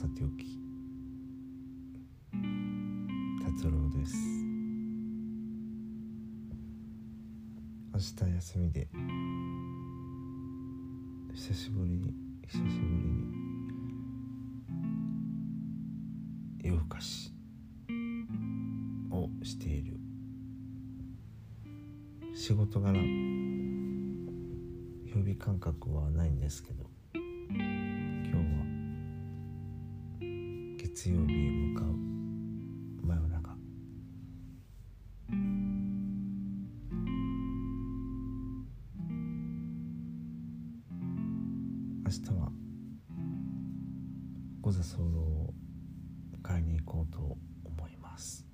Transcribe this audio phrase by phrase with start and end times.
[0.00, 0.58] さておき。
[3.44, 4.16] 達郎です。
[7.92, 8.88] 明日休みで。
[11.34, 12.14] 久しぶりに
[12.48, 13.26] 久しぶりに。
[16.64, 17.34] 夜更かし。
[19.10, 20.00] をしている。
[22.34, 22.98] 仕事柄。
[25.04, 26.89] 曜日感覚はないんですけど。
[31.00, 31.86] 月曜日へ向かう
[33.06, 33.56] 真夜中。
[42.04, 42.52] 明日は
[44.60, 45.54] 五座候を
[46.42, 47.18] 買いに行こうと
[47.64, 48.44] 思います。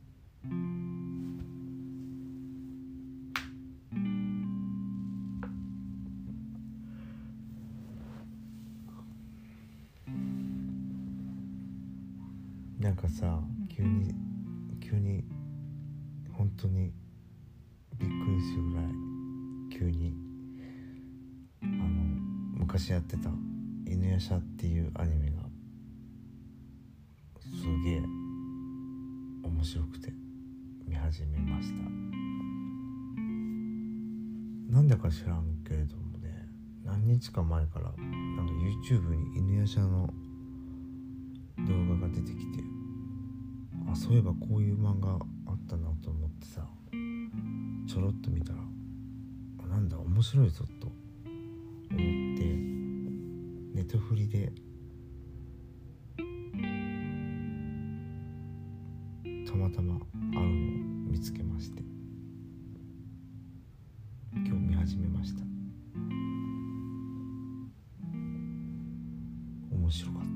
[34.68, 36.48] なんでか知らんけれどもね
[36.84, 38.52] 何日か前からなんか
[38.90, 40.12] YouTube に犬夜叉の
[41.58, 42.62] 動画が出てきて
[43.90, 46.66] あそういえばこういう漫画あったなと思ってさ
[47.88, 48.58] ちょろっと見たら
[49.64, 52.44] あなんだ面白いぞと思って
[53.74, 54.52] ネットフリで
[59.46, 60.00] たまたまある
[60.32, 61.95] のを見つけまして。
[64.86, 65.42] 始めました。
[69.74, 70.28] 面白かった。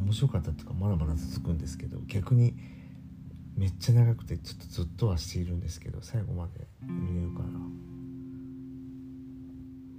[0.00, 2.54] 面白かったっていうかまだまだ続くんですけど逆に
[3.56, 7.58] めっちゃ長くてちょっとずっとはしているんですけど最後まで見れるかな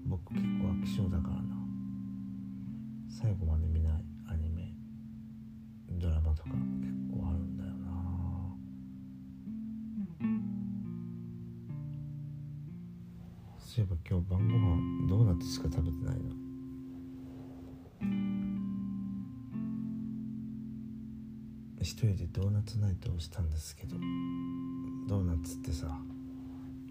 [0.06, 1.41] 僕結構飽き性だからな。
[3.09, 3.94] 最後まで見ない
[4.29, 4.72] アニメ
[5.89, 6.56] ドラマとか結
[7.06, 7.06] 構
[13.77, 16.31] そういえば今日晩ご飯ドーナツしか食べてないな。
[21.79, 23.97] 一人でドーナツナイトをしたんですけど
[25.07, 25.95] ドーナツってさ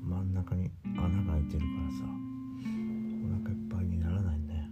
[0.01, 4.71] 真ん中に穴が開いてるからさお腹いっぱいにならないね。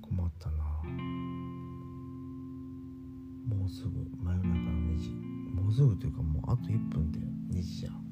[0.00, 0.56] 困ったな。
[3.54, 3.90] もうすぐ
[4.22, 5.10] 真夜中の2時。
[5.54, 7.18] もうすぐというかもうあと1分で
[7.50, 8.03] 2時じゃん。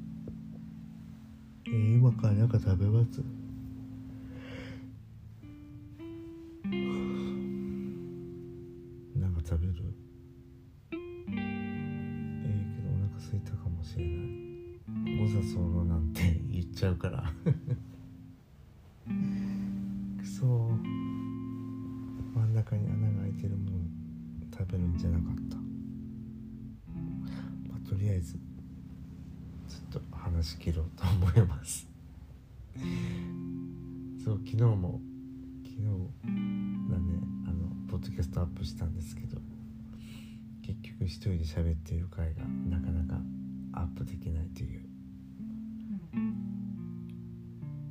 [1.74, 3.22] えー、今からなんか食べます？
[9.18, 9.72] なんか食べる？
[10.92, 10.98] ええ
[12.76, 14.14] けどお腹空いたかもしれない。
[15.18, 17.32] 誤差候なんて言っちゃうから。
[20.18, 20.44] くそ。
[20.44, 20.48] ー
[22.34, 23.78] 真ん中に穴が開いてるもの
[24.52, 25.56] 食べるんじゃなかった。
[27.70, 28.34] まあとりあえず。
[28.34, 31.88] ちょっと話切ろうと思います。
[34.24, 35.00] そう昨日も
[35.64, 35.82] 昨日
[36.90, 39.38] だねあのポッドキャストアップしたんですけど
[40.64, 43.20] 結局一人で喋っている回がなかなか
[43.72, 44.82] アップできないという。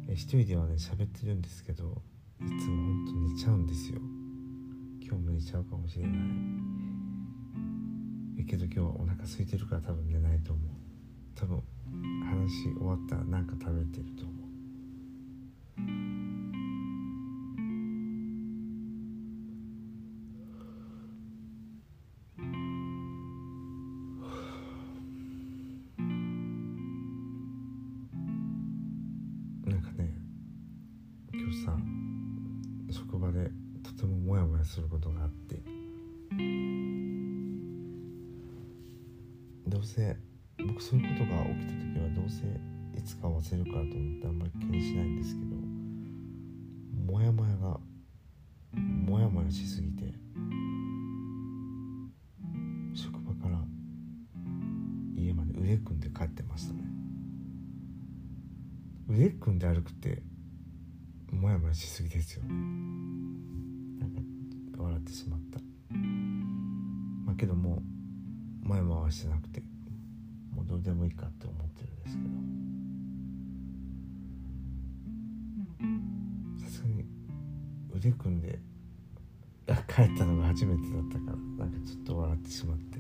[0.08, 2.02] え一人ではね喋ってるんですけど
[2.40, 4.00] いつもほんと寝ちゃうんですよ。
[5.02, 6.22] 今日も寝ちゃうかもしれない。
[8.52, 10.66] けど今日はお腹空いてるから多分寝ないと思う。
[11.36, 11.64] 多分
[12.42, 14.42] 話終わったら何か食べてると思う。
[29.70, 30.12] なんかね
[31.34, 31.78] 今日さ
[32.90, 33.52] 職場で
[33.84, 35.62] とてもモヤモヤすることがあって。
[39.68, 40.18] どうせ
[40.68, 42.46] 僕そういうことが起きた時はどうせ
[42.98, 45.56] いつか忘れるからと思ってあんまり気にしないんですけど
[47.12, 47.80] モヤモヤが
[48.74, 50.14] モヤモヤしすぎて
[52.94, 53.58] 職場から
[55.16, 56.84] 家まで腕組んで帰ってましたね。
[59.10, 60.22] 腕組んで歩くって
[61.32, 62.50] モヤモヤしすぎですよね。
[64.00, 64.22] なんか
[64.84, 65.60] 笑ってしまった。
[67.26, 67.82] まあけども
[68.64, 69.71] モヤモヤはしてなくて。
[70.52, 72.30] もうどうでもいいかって思ってるんですけど。
[76.66, 77.06] さすがに
[77.94, 78.60] 腕組んで
[79.88, 83.00] 帰ったのが初めてだったからなんかちょっと笑ってしまって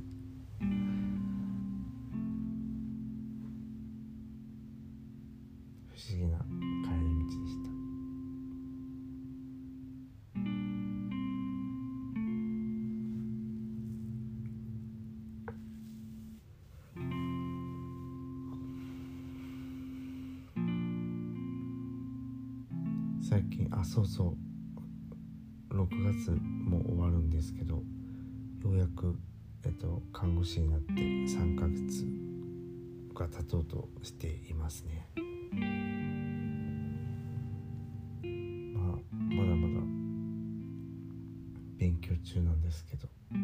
[34.81, 35.07] いますね。
[38.73, 38.85] まあ
[39.35, 39.73] まだまだ
[41.77, 43.07] 勉強中なんですけど。
[43.31, 43.39] 勉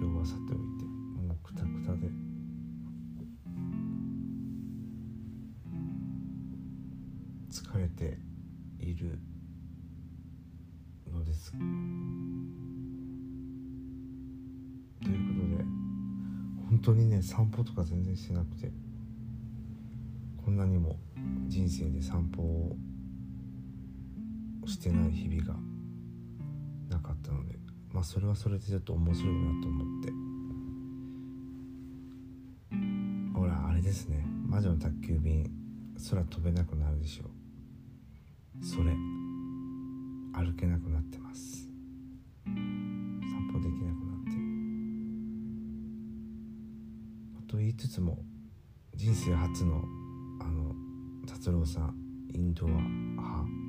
[0.00, 0.46] 強はさておい
[0.78, 2.08] てもうクタクタで。
[7.50, 8.18] 疲れて
[8.80, 9.18] いる
[11.12, 11.52] のです。
[11.52, 11.60] とい
[15.12, 15.62] うことで
[16.68, 18.72] 本当にね散歩とか全然してなくて。
[21.54, 22.76] 人生で散歩を
[24.66, 25.54] してない日々が
[26.90, 27.54] なかったので
[27.92, 30.12] まあそれはそれでちょっと面白いなと思って。
[33.38, 34.26] ほらあれですね。
[34.48, 35.48] 魔女の宅急便
[36.10, 37.26] 空飛べなくなるでしょ
[38.60, 38.64] う。
[38.64, 38.90] それ
[40.32, 41.68] 歩けなくなってます。
[42.46, 42.52] 散
[43.52, 44.24] 歩できなくなっ
[47.44, 47.46] て。
[47.46, 48.18] と言いつつも
[48.96, 49.84] 人生初の
[50.40, 50.73] あの
[51.44, 51.94] 達郎さん
[52.32, 53.63] インドア派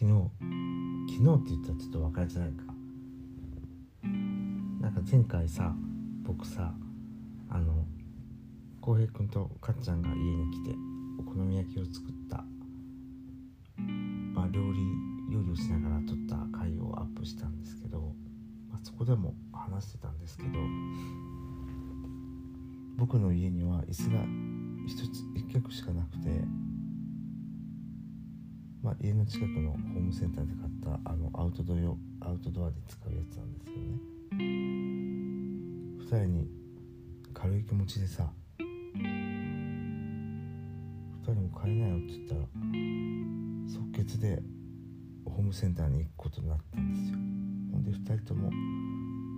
[0.00, 0.30] 昨日
[1.08, 2.62] 昨日って言ったらちょっと分かりづらいか。
[4.80, 5.74] なんか前回さ
[6.22, 6.72] 僕さ
[7.50, 7.84] あの
[8.80, 10.76] 浩平君とかっちゃんが家に来て
[11.18, 12.44] お好み焼きを作った、
[14.34, 14.78] まあ、料理
[15.32, 18.14] 料理をしながら撮った回をアップしたんですけど、
[18.70, 20.50] まあ、そこでも話してたんですけど
[22.96, 24.24] 僕の家には椅子が
[24.86, 26.28] 一つ一脚しかなくて
[28.88, 33.98] まあ、家の近くのホームセンターで買ったあのアウトドア用アウトドアで使うやつなんですよね。
[36.04, 36.48] 2人に
[37.34, 38.62] 軽い気持ちでさ2
[41.22, 42.40] 人も買えないよって言ったら
[43.70, 44.42] 即決で
[45.26, 47.18] ホームセンターに行くことになったんですよ。
[47.70, 48.50] ほんで2人とも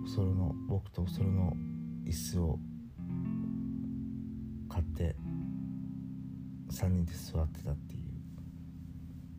[0.05, 1.51] おそろの僕とおそろの
[2.05, 2.57] 椅子を
[4.69, 5.13] 買って
[6.71, 8.10] 3人で座ってたっていう。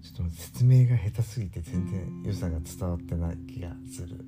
[0.03, 4.25] ちょっと説明が下手すぎて全然良さが伝わってない気がする。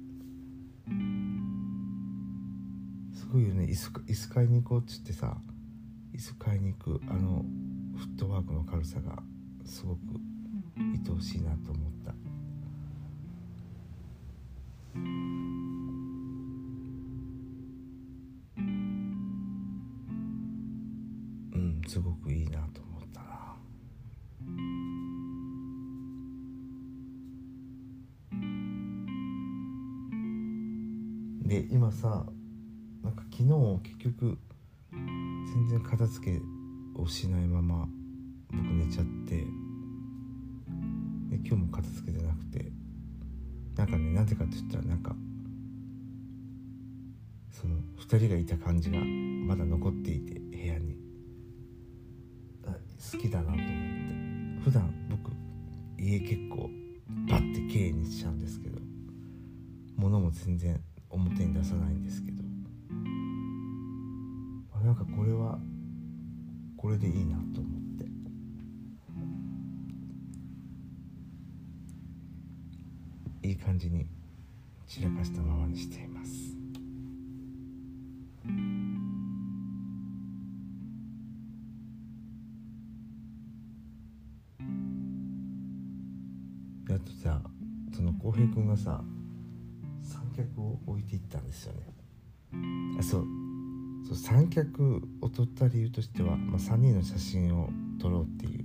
[3.12, 5.37] すごいよね椅子椅子買いに行こうっつってさ
[6.14, 7.45] 椅子買いに行くあの
[7.97, 9.23] フットワークの軽さが
[9.64, 9.99] すごく
[10.76, 12.14] 愛おしいなと思った。
[14.95, 14.99] う
[21.59, 23.57] んすごくいいなと思ったな。
[31.54, 32.26] で今さ
[33.04, 33.49] なんか昨日
[33.84, 34.37] 結局
[34.90, 36.40] 全然片付け
[37.00, 37.87] をしないまま
[38.50, 39.44] 僕寝ちゃってで
[41.37, 42.73] 今日も片付けてなくて
[43.76, 45.14] なんかねなんでかって言ったらなんか
[47.52, 50.96] その2人がいた感じがまだ残っていて部屋に。
[53.12, 53.64] 好きだなと思って。
[54.64, 55.30] 普段僕
[56.02, 56.68] 家結構
[73.45, 74.07] いい感じに
[74.87, 76.57] 散らかしたままにしています。
[86.89, 87.43] あとさ
[87.95, 89.03] その浩平君がさ
[90.03, 91.81] 三脚を置いていったんですよね。
[92.99, 93.27] あそう。
[94.07, 97.69] そう三脚を取った理由としては、まあ、3人の写真を
[98.01, 98.65] 撮ろうっていう。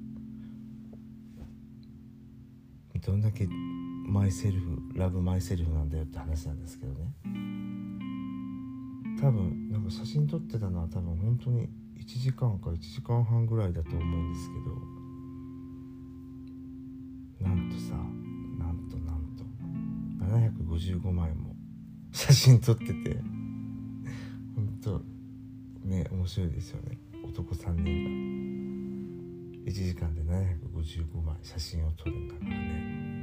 [3.01, 3.47] どんだけ
[4.09, 7.13] マイセルフラブマイセルフなんだよって話なんですけどね。
[9.21, 14.55] 多分なんか写真撮ってたのは多分本当に1時間か1時間半ぐらいだと思うんですけ
[17.45, 17.47] ど。
[17.47, 17.93] なんとさ
[18.57, 19.43] なんとなんと。
[20.65, 21.55] 755枚も
[22.11, 23.21] 写真撮ってて。
[24.55, 25.01] 本当
[25.87, 26.97] ね面白いですよね。
[27.23, 28.03] 男3人
[29.65, 29.69] が。
[29.71, 33.18] 1時間で755枚写真を撮るんだからね。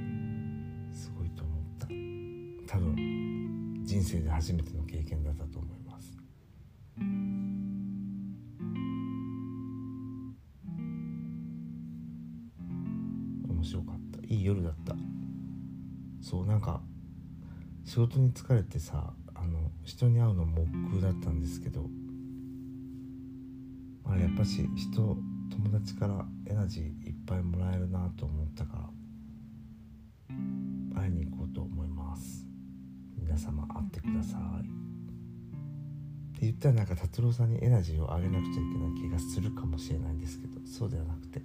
[2.76, 6.14] 多分人生で初めての経験だったと思います。
[13.48, 14.26] 面白かった。
[14.26, 14.94] いい夜だった。
[16.20, 16.82] そうなんか
[17.86, 21.86] 仕事に疲れてさあの人に会うのも億劫だったんですけど
[24.04, 25.16] あれやっぱし人
[25.50, 28.95] 友達からエナジーいっぱいもらえるなと思ったから
[36.46, 41.42] 言ったらなんか達郎さんにエナジーを上げなくちゃいけない気がするかもしれないんですけどそうではなくて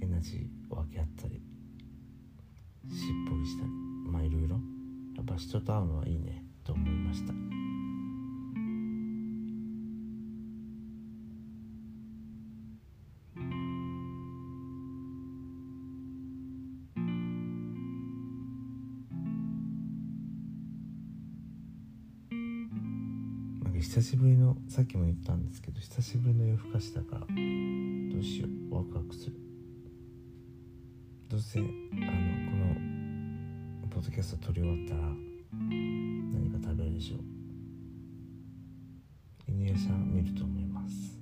[0.00, 3.70] エナジーを分け合ったりしっぽりしたり
[4.10, 4.60] まあいろいろ。
[5.16, 7.61] やっぱ人と会うのはいいねと思いました。
[24.02, 27.28] 久しぶりのさっきも言ったんですけど久しぶりの夜更かしだからどう
[28.20, 29.36] しようワクワクする。
[31.28, 31.76] どうせあのこ
[33.84, 35.02] のポッドキャスト撮り終わったら
[35.62, 37.20] 何か食べるでしょう。
[39.46, 41.20] 犬屋さん見ると思います。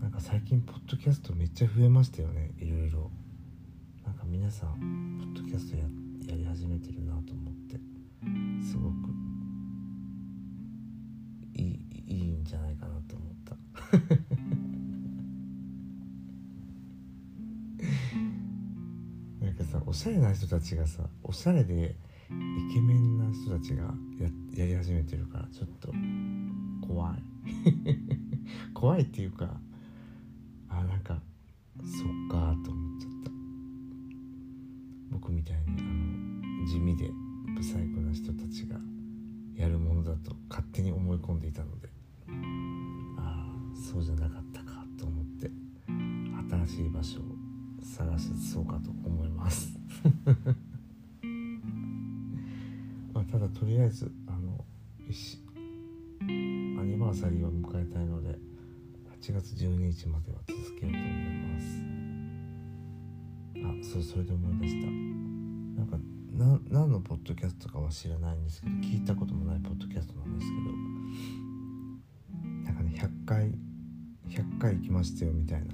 [0.00, 3.10] なんか最近ポッドキャストめっちゃ増えましたよねいろいろ。
[4.38, 4.68] 皆さん
[5.34, 5.84] ポッドキャストや
[6.28, 7.80] やり始めてるなと思って
[8.62, 8.94] すごく
[11.54, 13.56] いいいいんじゃないかなと思った。
[19.46, 21.96] なんかさおしゃれな人たちがさおしゃれで
[22.28, 25.94] イケメンな人たちがややり始めてるからちょっと
[26.86, 27.22] 怖い。
[28.74, 29.58] 怖いっていうか
[43.96, 45.50] そうじゃなかったかと思って
[46.66, 47.22] 新しい場所を
[47.82, 49.72] 探しそうかと思います。
[53.14, 54.66] まあただとりあえずあの
[55.10, 55.38] し
[56.20, 58.38] アニバーサリーを迎えたいので
[59.22, 61.82] 8月12日までは続けようと思います。
[63.54, 64.90] あそうそれで思い出した。
[65.80, 65.98] なんか
[66.34, 70.66] な何のポッドキャストかは知らないんですけど聞いたこともないポッドキャストなんですけど
[72.62, 73.65] なんかね100回
[74.36, 75.68] 100回行きましたよみたいな。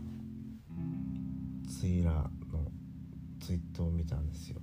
[1.69, 2.71] ツイラーの
[3.41, 4.61] ツイートを見たんですよ。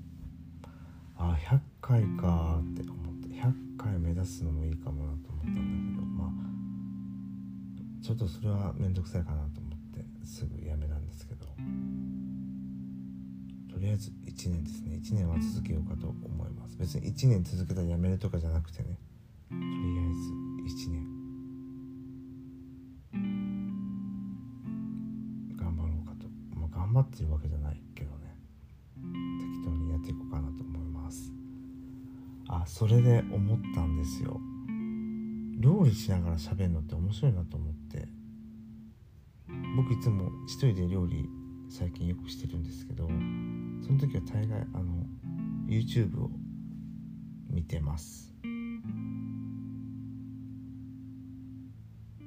[1.17, 3.27] あ100回かーって思って。
[3.27, 6.05] 100回目指すのもいいかもなと思ったんだけど。
[6.05, 6.29] まあ
[8.01, 11.45] ちょっとそれは面倒くさいかなと思ってすぐやめたんですけど。
[13.69, 14.95] とりあえず1年ですね。
[14.95, 16.77] 1年は続けようかと思います。
[16.77, 18.97] 別に1年続けたらやめるとかじゃなくてね。
[27.19, 28.37] ってるわけじゃないけどね。
[28.95, 31.33] 適当にやっていこうかなと思います。
[32.47, 34.39] あそれで思ったんですよ。
[35.59, 38.07] 料理しながら喋るのって面白いなと思って。
[39.75, 41.27] 僕いつも一人で料理
[41.69, 45.05] 最近よくしてるんですけどその時は大概あの
[45.67, 46.29] YouTube を
[47.49, 48.33] 見てます、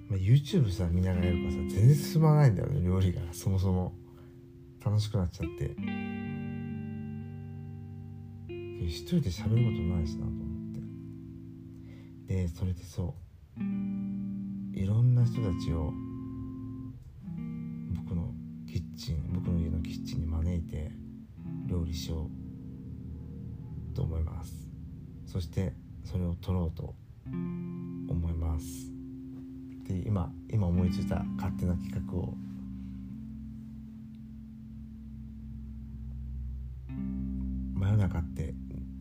[0.08, 3.20] まあ、YouTube さ見ながらやるからさ全然進まないんだよね料理が。
[3.32, 4.01] そもそも。
[4.84, 5.76] 楽しくなっちゃって。
[8.84, 12.34] 一人で喋ることないしなと思って。
[12.34, 13.14] でそれでそ
[13.58, 13.60] う。
[14.76, 15.92] いろんな人たちを
[17.94, 18.32] 僕の
[18.66, 20.90] キッチン僕の家のキッチンに招いて
[21.66, 22.28] 料理しよ
[23.92, 24.68] うと思います。
[25.26, 25.74] そして
[26.04, 26.94] それを撮ろうと
[28.08, 28.66] 思います。
[29.84, 32.34] っていう今今思いついた勝手な企画を
[38.12, 38.54] 中って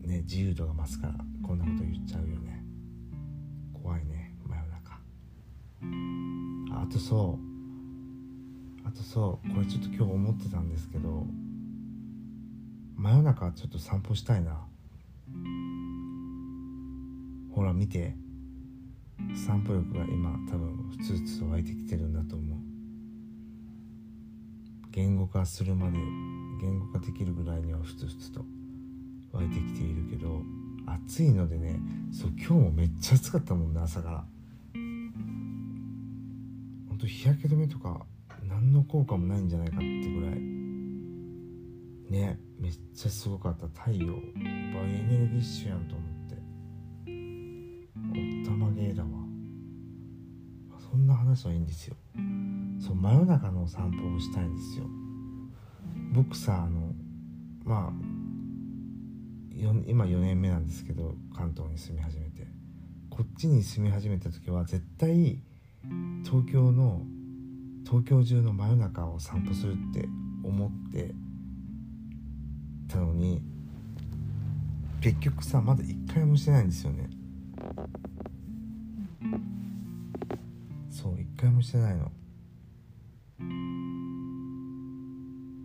[0.06, 1.14] ね自由度が増すから
[1.46, 2.64] こんなこと言っちゃうよね。
[3.74, 4.98] 怖いね真夜中。
[6.82, 7.42] あとそう。
[8.88, 9.48] あとそう。
[9.54, 11.26] これちょっと今日思ってたんですけど
[12.96, 14.64] 真夜中ちょっと散歩したいな。
[17.54, 18.16] ほら見て。
[19.46, 22.58] 散歩欲が今多分ふつふつと湧いてきてるんだと思う。
[24.90, 25.98] 言語化するまで
[26.60, 28.44] 言語化できるぐらいにはふつふつと。
[29.32, 30.42] 湧いてきているけど
[30.86, 31.80] 暑いのでね
[32.12, 34.24] そう今日もめっちゃ暑かったもんね朝から。
[36.88, 38.04] ほんと日焼け止めとか
[38.48, 40.34] 何の効果もないんじゃないかってぐらい。
[42.10, 43.66] ねめっちゃすごかった。
[43.68, 44.14] 太陽。
[44.14, 46.36] バイエネルギッシュやんと思って。
[48.10, 48.12] お
[48.42, 49.08] ったまげーだわ。
[50.78, 51.96] そんな話はいいんですよ。
[52.78, 54.84] そう真夜中のお散歩をしたいんですよ。
[56.12, 56.92] 僕さあの
[57.64, 57.92] まあ
[59.62, 62.46] 今4年目なんですけど関東に住み始めて。
[63.14, 65.38] こっちに住み始めた時は絶対
[66.24, 67.02] 東京の
[67.84, 70.08] 東京中の真夜中を散歩するって
[70.42, 71.14] 思って
[72.88, 73.42] たのに
[75.02, 77.10] 結局さまだ一回もしてないんですよね。
[80.90, 82.10] そう一回もしてないの。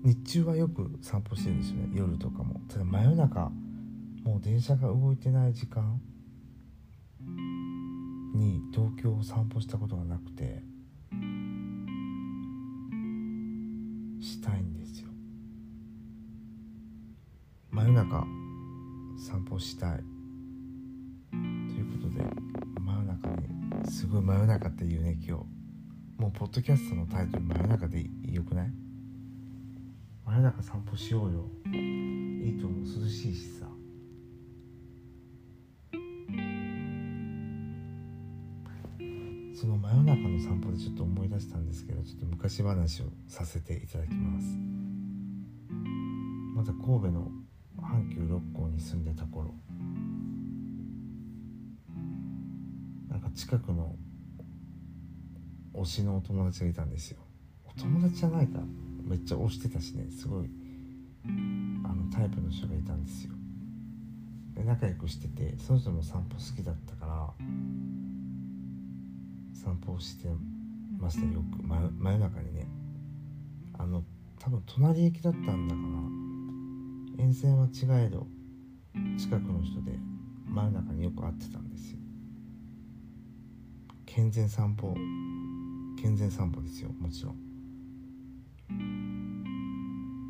[0.04, 1.90] 日中はよく散歩してるんですよね。
[1.94, 2.60] 夜とかも。
[2.68, 3.52] ただ真夜中
[4.28, 6.02] もう電車が動いてない時間
[8.36, 10.62] に東京を散歩したことがなくて
[14.20, 15.08] したいんですよ。
[17.72, 18.28] 真夜中
[19.18, 20.00] 散歩したい。
[21.32, 22.22] ということで
[22.82, 23.48] 真夜中に
[23.90, 25.46] すごい真夜中っていうね今日。
[26.22, 28.74] もうポッドキャストのタイトル真夜中でよくない？
[30.26, 31.46] 真夜中散歩しようよ。
[31.74, 32.84] いいと思う。
[32.84, 33.68] 涼しいしさ。
[39.60, 44.56] その真夜中の散歩でちょっと思い出したんですけどちょっと昔話をさせていただきます。
[46.56, 47.32] まだ神戸の
[47.82, 49.56] 阪急六甲に住んでた頃。
[53.10, 53.96] なんか近くの
[55.74, 57.18] 推しのお友達がいたんですよ。
[57.66, 58.60] お友達じゃないか。
[59.06, 60.06] めっちゃ推してたしね。
[60.12, 60.50] すごい
[61.26, 61.30] あ
[61.96, 63.32] のタイプの人がいたんですよ。
[64.54, 67.34] で仲良くしててその人も散歩好きだったから
[69.58, 70.30] 散歩をして
[71.00, 72.68] ましたよく真真夜中にね。
[73.78, 74.04] あの
[74.40, 77.24] 多分隣駅だったんだかな。
[77.24, 78.28] 沿線は違えど
[79.18, 79.98] 近くの人で
[80.46, 82.00] 真夜中によく会ってたんですよ。
[84.06, 84.96] 健全散歩
[86.00, 87.36] 健全散歩ですよもちろん。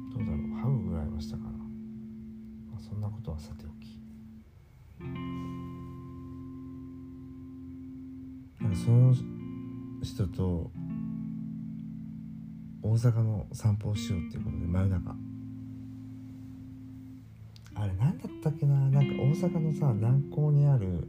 [0.09, 3.96] どうだろうハグぐらいはしたかな、まあ、そんなことはさておき。
[8.87, 9.13] その
[10.01, 10.71] 人と
[12.81, 15.13] 大阪の散歩をしようっていうことで真夜中。
[17.75, 18.75] あれ何だったっけな？
[18.75, 21.05] なんか大阪のさ南港にある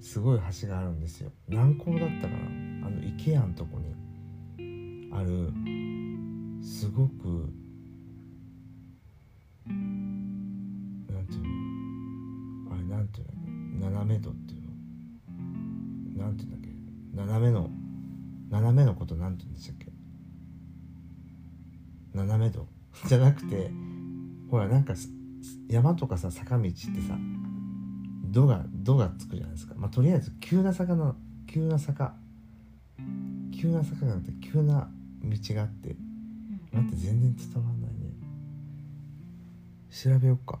[0.00, 1.32] すごい橋があるんですよ。
[1.48, 2.86] 南港だったかな？
[2.86, 3.96] あの池屋のとこに
[5.12, 5.52] ある
[6.62, 7.52] すごく
[22.24, 22.66] 斜め度
[23.08, 23.70] じゃなくて
[24.50, 24.94] ほらなんか
[25.68, 27.18] 山とかさ坂道ってさ
[28.30, 29.74] 「度が「度がつくじゃないですか。
[29.76, 32.14] まあとりあえず急な坂の急な坂。
[33.52, 34.88] 急な坂があって急な
[35.24, 35.96] 道があって
[36.72, 37.96] 待って全然伝わんないね。
[39.90, 40.60] 調べようか。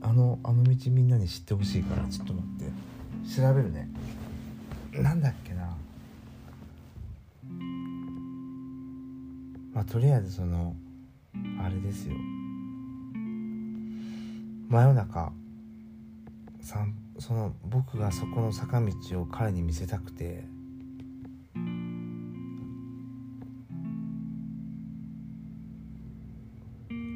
[0.00, 2.72] あのあの道みんなに知ってほしいからちょっと待って。
[3.36, 3.90] 調べるね。
[5.02, 5.43] なんだっけ？
[9.90, 10.74] とりあえずその
[11.62, 12.14] あれですよ。
[14.68, 15.32] 真夜中
[17.18, 20.44] その僕がそこの坂道を彼に見せたくて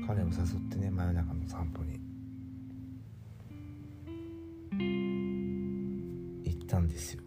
[0.07, 1.99] 彼を誘ってね真夜中の散歩に
[6.45, 7.23] 行ったんですよ。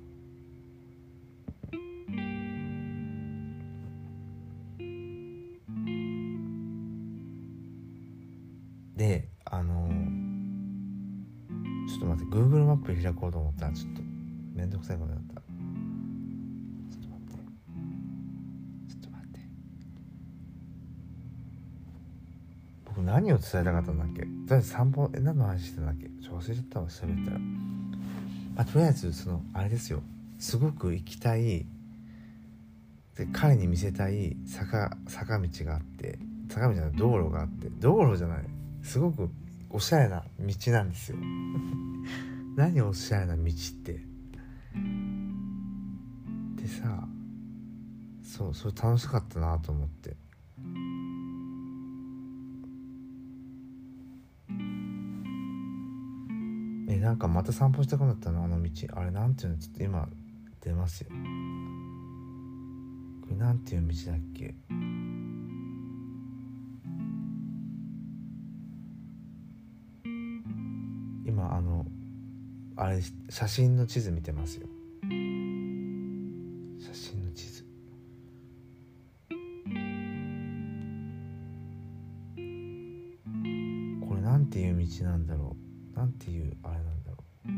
[14.82, 15.36] くさいことった。
[15.36, 15.40] ちょ
[17.00, 17.38] っと待って。
[18.90, 19.40] ちょっと待って。
[22.86, 24.22] 僕何を伝えたかったんだっけ？
[24.22, 26.10] とりあえず散歩え何の話してたんだっけ？
[26.26, 30.02] 調ょ忘ちゃったわ喋ったら、まあ、とりあえずそのあれですよ。
[30.40, 31.66] すごく行きたい。
[33.16, 34.36] で彼に見せたい。
[34.48, 36.18] 坂坂道があって。
[36.50, 37.70] 坂道じゃない道路があって。
[37.80, 38.44] 道路じゃない。
[38.82, 39.30] すごく
[39.70, 41.18] おしゃれな道なんですよ。
[42.58, 43.46] 何おしゃれな道っ
[43.84, 44.11] て？
[46.56, 47.08] でさ
[48.24, 50.16] そうそれ楽しかったなと思って。
[56.90, 58.70] えなんかまた散歩したくなったなあの道。
[58.94, 59.58] あれなんていうの？
[59.58, 60.08] ちょっと今
[60.62, 61.10] 出ますよ。
[61.10, 61.16] こ
[63.30, 64.56] れなんていう道だっけ？
[72.92, 74.68] れ写真の地図見てますよ。
[76.80, 77.66] 写真の地図。
[84.08, 85.56] これなんていう道なんだろ
[85.94, 85.98] う。
[85.98, 87.50] なんていうあれなんだろう。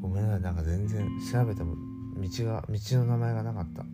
[0.00, 1.74] ごめんなさいなんか全然調べても
[2.20, 3.84] 道が道の名前がなかった。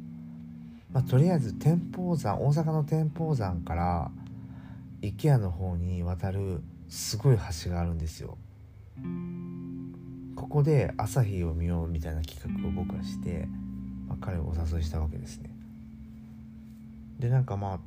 [0.93, 4.11] まあとりあえず天保山大阪の天保山から
[5.03, 8.39] 池屋の方に渡るすごい橋があるんですよ。
[10.45, 13.49] ここで朝日を見ようみたいな企画を僕はして、
[14.07, 15.49] まあ、彼をお誘いしたわけですね。
[17.19, 17.79] でなんかまあ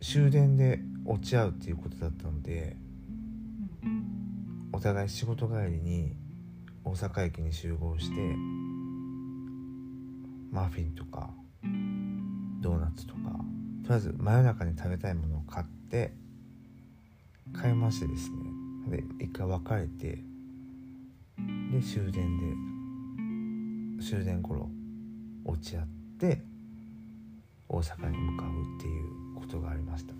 [0.00, 2.78] 終電で落ち合うっていうことだったので
[4.72, 6.16] お互い仕事帰りに
[6.82, 8.14] 大阪駅に集合して
[10.50, 11.28] マフィンとか
[12.62, 13.20] ドーナツとか
[13.84, 16.14] とりあえず真夜中に食べたいものを買って
[17.52, 18.36] 買いましてですね。
[19.18, 20.31] で一回別れて
[21.70, 22.38] で終電
[23.98, 24.68] で終電頃
[25.44, 25.86] 落ち合っ
[26.18, 26.42] て
[27.68, 30.14] 大阪に向かうっていうことがありました。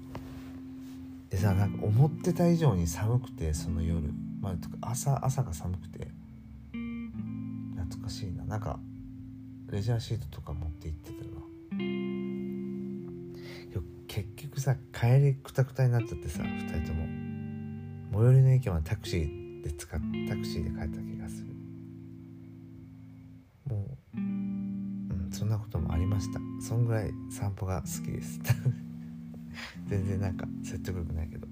[1.31, 6.09] でさなんか思ってた以上に寒くてその夜、まあ、朝朝が寒くて
[6.73, 8.45] 懐かしいな。
[8.45, 8.79] なんか
[9.71, 11.43] レジャーシートとか持って行ってたな。
[14.13, 17.07] 結局さ帰りくたくたになっちゃってさ2人とも。
[18.13, 21.55] 最寄りの駅までタクシーで使っタクシーで帰った気がする。
[23.69, 26.41] もううんそんなこともありました。
[26.61, 28.41] そんぐらい散歩が好きです。
[29.87, 31.47] 全然なんか説得力ないけど。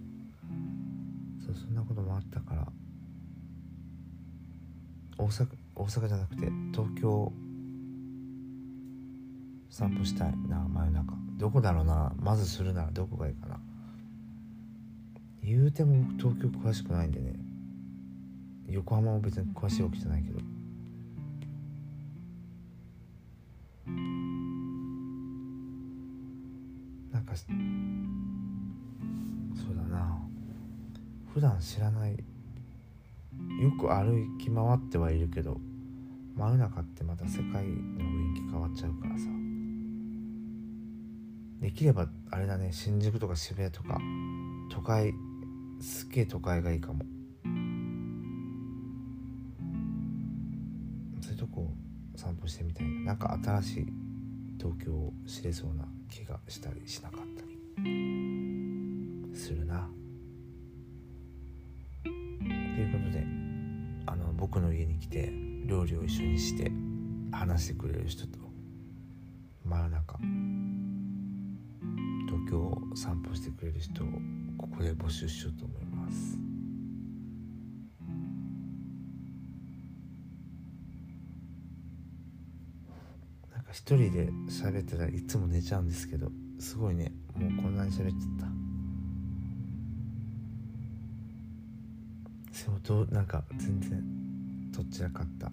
[1.45, 2.73] そうそんなこともあったから。
[5.17, 7.33] 大阪大阪じゃなくて東京
[9.69, 11.15] 散歩したいな真夜中。
[11.39, 12.13] どこだろうな。
[12.19, 13.61] まずするならどこがいいかな。
[15.43, 17.50] 言うても僕東京詳しくないんでね。
[18.71, 20.41] 横浜も別に詳しいわけじゃないけど。
[27.13, 27.45] なんかそ
[29.73, 30.19] うだな。
[31.35, 32.19] 普段知らないよ
[33.79, 35.61] く歩き回ってはいるけど
[36.37, 39.27] 真夜中ってまた世界の雰囲気変わっちゃうからさ。
[41.61, 44.01] できればあれだね新宿とか渋谷とか
[44.71, 45.13] 都会
[45.81, 47.05] すっげえ都会がいいかも
[52.31, 53.87] 散歩してみたいななんか新しい
[54.57, 57.51] 東京を知れそうな気がしたりしなかったり。
[59.35, 59.89] するな。
[62.05, 63.25] ということで
[64.07, 65.33] あの僕の家に来て
[65.67, 66.71] 料理を一緒にして
[67.33, 68.39] 話してくれる人と
[69.65, 70.19] 真夜中
[72.27, 74.07] 東京を散歩してくれる人を
[74.57, 76.50] ここで募集しようと思います。
[83.81, 88.47] 一人で喋ってたらいつも寝ちゃうんですけどすごいねもうこんなに喋っちゃった。
[92.53, 94.05] 相当なんか全然
[94.71, 95.51] どちらかった。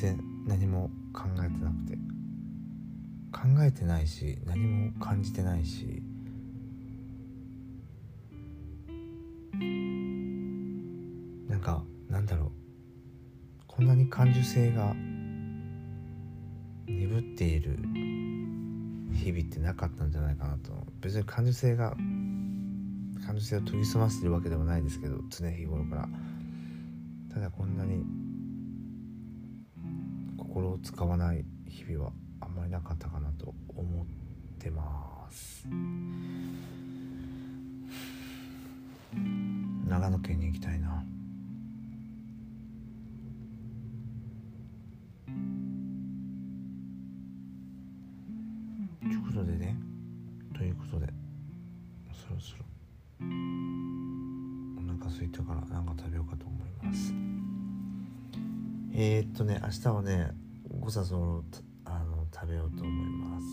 [0.00, 1.98] 然何も考えてなくて。
[3.30, 6.02] 考えてないし何も感じてないし。
[11.48, 12.50] なんかなんだろう。
[13.66, 14.94] こんなに感受性が
[16.86, 17.78] 鈍っている
[19.12, 20.72] 日々ってなかったんじゃないかなと。
[21.00, 21.90] 別に感受性が
[23.26, 26.08] 感受性を研ぎ澄ませてるわけでもないですけど常日頃から。
[27.34, 28.04] ただこんなに
[30.58, 34.06] 心を使わない日々はあんまりなかったかなと思っ
[34.58, 35.68] てます。
[39.88, 41.04] 長野県に行きたいな。
[49.00, 49.76] ということでね。
[50.56, 51.06] ということで。
[52.12, 52.64] そろそろ。
[53.20, 57.14] お腹空いたから何か食べようかと思います。
[58.92, 60.47] えー、っとね明日はね
[60.88, 61.44] ごさそろ
[61.84, 63.44] あの食べようと思います。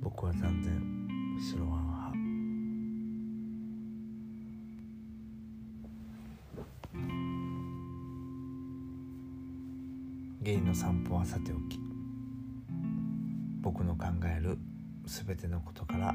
[0.00, 0.72] 僕は断然
[1.38, 2.16] 白あん
[6.94, 7.04] 派。
[10.40, 11.78] ゲイの散歩はさておき
[13.60, 14.56] 僕の考える
[15.04, 16.14] 全てのことから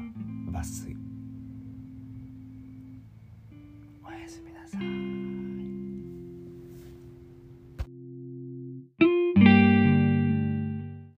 [0.50, 1.09] 抜粋。